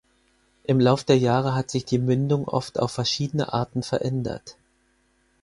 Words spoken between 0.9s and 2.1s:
der Jahre hat sich die